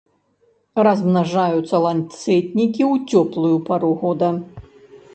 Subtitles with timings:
[0.87, 4.37] Размнажаюцца ланцэтнікі ў цёплую пару года.